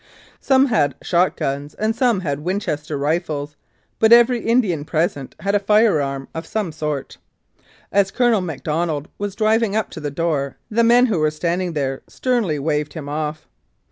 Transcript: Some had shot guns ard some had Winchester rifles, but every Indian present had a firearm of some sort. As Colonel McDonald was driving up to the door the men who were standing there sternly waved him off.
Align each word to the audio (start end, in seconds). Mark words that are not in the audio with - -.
Some 0.39 0.65
had 0.65 0.95
shot 1.03 1.37
guns 1.37 1.75
ard 1.75 1.93
some 1.93 2.21
had 2.21 2.39
Winchester 2.39 2.97
rifles, 2.97 3.55
but 3.99 4.11
every 4.11 4.39
Indian 4.43 4.83
present 4.83 5.35
had 5.41 5.53
a 5.53 5.59
firearm 5.59 6.27
of 6.33 6.47
some 6.47 6.71
sort. 6.71 7.19
As 7.91 8.09
Colonel 8.09 8.41
McDonald 8.41 9.09
was 9.19 9.35
driving 9.35 9.75
up 9.75 9.91
to 9.91 9.99
the 9.99 10.09
door 10.09 10.57
the 10.71 10.83
men 10.83 11.05
who 11.05 11.19
were 11.19 11.29
standing 11.29 11.73
there 11.73 12.01
sternly 12.07 12.57
waved 12.57 12.93
him 12.93 13.07
off. 13.07 13.47